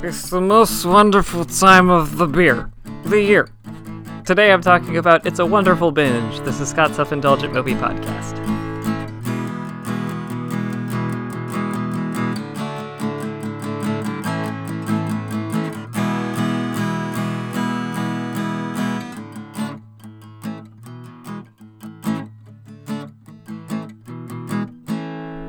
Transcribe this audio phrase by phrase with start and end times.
[0.00, 2.70] It's the most wonderful time of the beer,
[3.04, 3.48] the year.
[4.24, 6.38] Today I'm talking about It's a Wonderful Binge.
[6.40, 8.67] This is Scott's Self Indulgent Movie Podcast.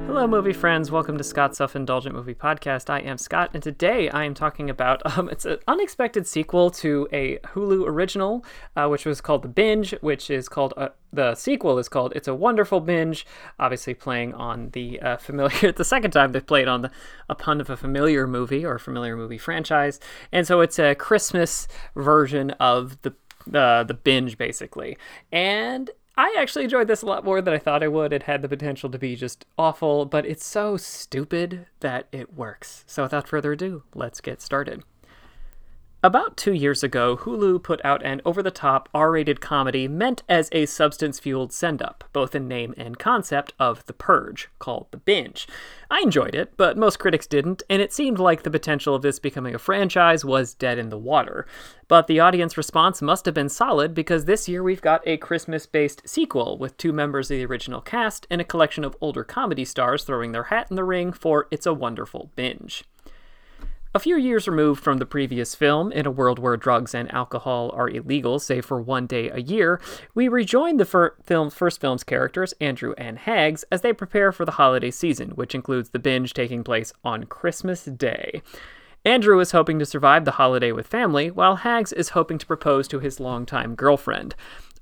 [0.09, 0.89] Hello, movie friends.
[0.89, 2.89] Welcome to Scott's Self Indulgent Movie Podcast.
[2.89, 7.07] I am Scott, and today I am talking about um, it's an unexpected sequel to
[7.13, 8.43] a Hulu original,
[8.75, 12.27] uh, which was called The Binge, which is called uh, the sequel is called It's
[12.27, 13.23] a Wonderful Binge.
[13.59, 16.91] Obviously, playing on the uh, familiar the second time they played on the
[17.29, 19.99] a pun of a familiar movie or familiar movie franchise,
[20.31, 23.13] and so it's a Christmas version of the
[23.53, 24.97] uh, the binge basically,
[25.31, 28.11] and I actually enjoyed this a lot more than I thought I would.
[28.11, 32.83] It had the potential to be just awful, but it's so stupid that it works.
[32.87, 34.83] So without further ado, let's get started.
[36.01, 40.23] About two years ago, Hulu put out an over the top R rated comedy meant
[40.29, 44.87] as a substance fueled send up, both in name and concept, of The Purge, called
[44.91, 45.45] The Binge.
[45.91, 49.19] I enjoyed it, but most critics didn't, and it seemed like the potential of this
[49.19, 51.45] becoming a franchise was dead in the water.
[51.89, 55.65] But the audience response must have been solid because this year we've got a Christmas
[55.65, 59.65] based sequel with two members of the original cast and a collection of older comedy
[59.65, 62.85] stars throwing their hat in the ring for It's a Wonderful Binge.
[63.95, 67.71] A few years removed from the previous film, in a world where drugs and alcohol
[67.73, 69.81] are illegal save for one day a year,
[70.13, 71.15] we rejoin the fir-
[71.49, 75.89] first film's characters, Andrew and Hags, as they prepare for the holiday season, which includes
[75.89, 78.43] the binge taking place on Christmas Day.
[79.05, 82.87] Andrew is hoping to survive the holiday with family, while Hags is hoping to propose
[82.89, 84.35] to his longtime girlfriend.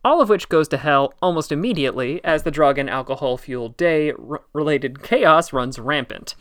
[0.03, 4.11] All of which goes to hell almost immediately as the drug and alcohol fueled day
[4.11, 6.35] r- related chaos runs rampant.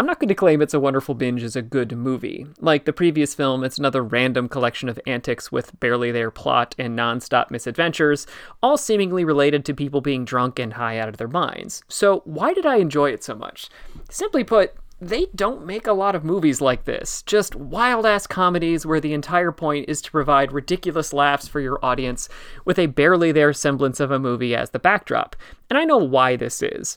[0.00, 2.46] I'm not going to claim It's a Wonderful Binge is a good movie.
[2.58, 6.96] Like the previous film, it's another random collection of antics with barely there plot and
[6.96, 8.26] non-stop misadventures,
[8.62, 11.82] all seemingly related to people being drunk and high out of their minds.
[11.88, 13.68] So, why did I enjoy it so much?
[14.08, 14.72] Simply put,
[15.02, 17.22] they don't make a lot of movies like this.
[17.24, 21.78] Just wild ass comedies where the entire point is to provide ridiculous laughs for your
[21.84, 22.26] audience
[22.64, 25.36] with a barely there semblance of a movie as the backdrop.
[25.68, 26.96] And I know why this is.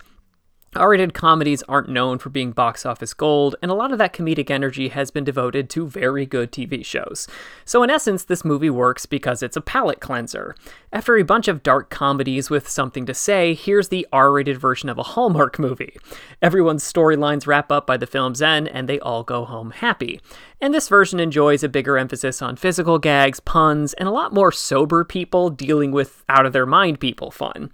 [0.75, 4.13] R rated comedies aren't known for being box office gold, and a lot of that
[4.13, 7.27] comedic energy has been devoted to very good TV shows.
[7.65, 10.55] So, in essence, this movie works because it's a palate cleanser.
[10.91, 14.89] After a bunch of dark comedies with something to say, here's the R rated version
[14.89, 15.97] of a Hallmark movie.
[16.41, 20.19] Everyone's storylines wrap up by the film's end, and they all go home happy.
[20.59, 24.51] And this version enjoys a bigger emphasis on physical gags, puns, and a lot more
[24.51, 27.69] sober people dealing with out of their mind people fun.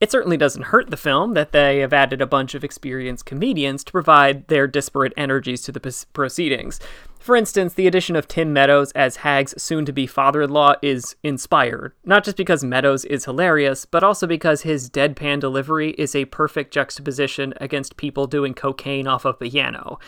[0.00, 3.84] It certainly doesn't hurt the film that they have added a bunch of experienced comedians
[3.84, 6.80] to provide their disparate energies to the proceedings.
[7.18, 10.72] For instance, the addition of Tim Meadows as Hag's soon to be father in law
[10.80, 16.14] is inspired, not just because Meadows is hilarious, but also because his deadpan delivery is
[16.14, 19.98] a perfect juxtaposition against people doing cocaine off of a piano.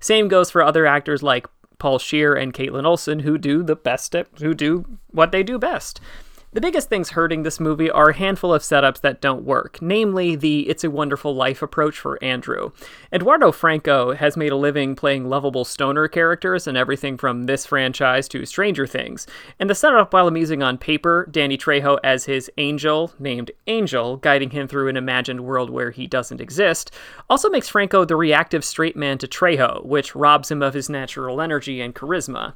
[0.00, 1.46] Same goes for other actors like
[1.78, 5.58] Paul Scheer and Kaitlin Olson, who do the best, at, who do what they do
[5.58, 6.00] best.
[6.54, 10.36] The biggest things hurting this movie are a handful of setups that don't work, namely
[10.36, 12.70] the It's a Wonderful Life approach for Andrew.
[13.12, 18.28] Eduardo Franco has made a living playing lovable stoner characters in everything from this franchise
[18.28, 19.26] to Stranger Things,
[19.58, 24.50] and the setup, while amusing on paper, Danny Trejo as his angel, named Angel, guiding
[24.50, 26.94] him through an imagined world where he doesn't exist,
[27.28, 31.40] also makes Franco the reactive straight man to Trejo, which robs him of his natural
[31.40, 32.54] energy and charisma.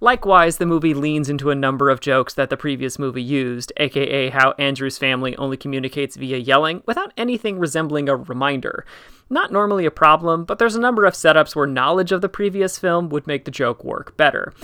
[0.00, 4.30] Likewise, the movie leans into a number of jokes that the previous movie used, aka
[4.30, 8.86] how Andrew's family only communicates via yelling without anything resembling a reminder.
[9.28, 12.78] Not normally a problem, but there's a number of setups where knowledge of the previous
[12.78, 14.54] film would make the joke work better.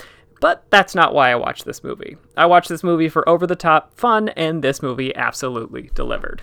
[0.40, 2.16] But that's not why I watched this movie.
[2.36, 6.42] I watched this movie for over the top fun, and this movie absolutely delivered.